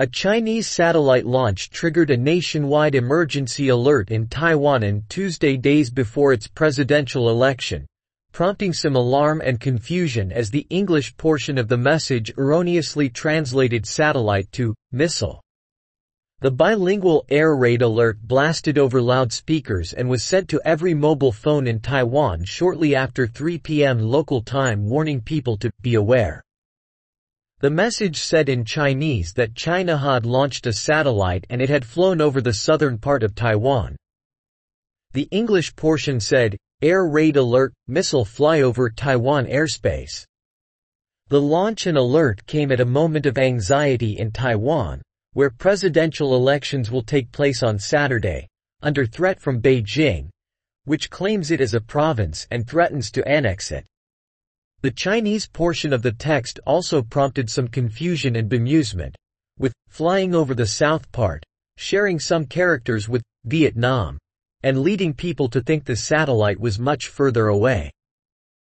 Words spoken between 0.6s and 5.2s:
satellite launch triggered a nationwide emergency alert in Taiwan on